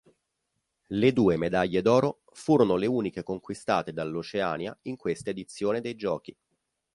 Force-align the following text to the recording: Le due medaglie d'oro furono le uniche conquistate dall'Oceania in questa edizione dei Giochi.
Le 0.87 1.13
due 1.13 1.37
medaglie 1.37 1.83
d'oro 1.83 2.23
furono 2.31 2.75
le 2.75 2.87
uniche 2.87 3.21
conquistate 3.21 3.93
dall'Oceania 3.93 4.75
in 4.87 4.95
questa 4.95 5.29
edizione 5.29 5.79
dei 5.79 5.93
Giochi. 5.93 6.35